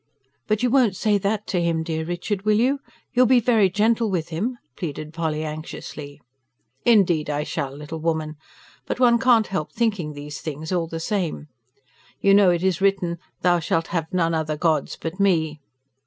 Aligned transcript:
"But 0.47 0.63
you 0.63 0.71
won't 0.71 0.95
say 0.95 1.19
that 1.19 1.45
to 1.45 1.61
him, 1.61 1.83
dear 1.83 2.03
Richard... 2.03 2.41
will 2.41 2.57
you? 2.59 2.79
You'll 3.13 3.27
be 3.27 3.39
very 3.39 3.69
gentle 3.69 4.09
with 4.09 4.29
him?" 4.29 4.57
pleaded 4.75 5.13
Polly 5.13 5.43
anxiously. 5.45 6.19
"Indeed 6.83 7.29
I 7.29 7.43
shall, 7.43 7.77
little 7.77 7.99
woman. 7.99 8.37
But 8.87 8.99
one 8.99 9.19
can't 9.19 9.45
help 9.45 9.71
thinking 9.71 10.13
these 10.13 10.41
things, 10.41 10.71
all 10.71 10.87
the 10.87 10.99
same. 10.99 11.49
You 12.19 12.33
know 12.33 12.49
it 12.49 12.63
is 12.63 12.81
written: 12.81 13.19
'Thou 13.43 13.59
shalt 13.59 13.87
have 13.89 14.11
none 14.11 14.33
other 14.33 14.57
gods 14.57 14.97
but 14.99 15.19
Me.'" 15.19 15.59